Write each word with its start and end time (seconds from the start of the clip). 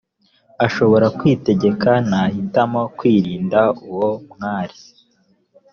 ashobora 0.65 1.05
kwitegeka 1.17 1.89
nahitamo 2.09 2.81
kwirinda 2.97 3.59
uwo 3.87 4.09
mwari 4.31 4.77